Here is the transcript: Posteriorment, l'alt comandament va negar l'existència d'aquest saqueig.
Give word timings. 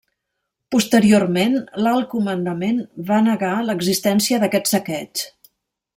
Posteriorment, 0.75 1.57
l'alt 1.87 2.09
comandament 2.15 2.81
va 3.11 3.21
negar 3.29 3.53
l'existència 3.69 4.41
d'aquest 4.45 4.73
saqueig. 4.73 5.25